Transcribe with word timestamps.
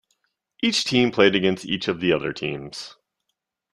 Each 0.63 0.83
team 0.83 1.11
played 1.11 1.35
against 1.35 1.63
each 1.63 1.87
of 1.87 1.99
the 1.99 2.11
other 2.11 2.33
teams. 2.33 2.95